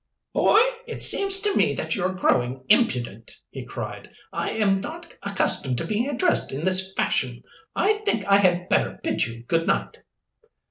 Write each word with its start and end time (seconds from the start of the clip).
"Boy, 0.33 0.59
it 0.87 1.03
seems 1.03 1.41
to 1.41 1.55
me 1.55 1.75
that 1.75 1.93
you 1.93 2.03
are 2.03 2.11
growing 2.11 2.63
impudent!" 2.69 3.39
he 3.51 3.63
cried. 3.63 4.09
"I 4.33 4.49
am 4.49 4.81
not 4.81 5.13
accustomed 5.21 5.77
to 5.77 5.85
being 5.85 6.09
addressed 6.09 6.51
in 6.51 6.63
this 6.63 6.91
fashion. 6.93 7.43
I 7.75 7.99
think 7.99 8.25
I 8.25 8.37
had 8.37 8.67
better 8.67 8.99
bid 9.03 9.21
you 9.25 9.43
good 9.43 9.67
night." 9.67 9.99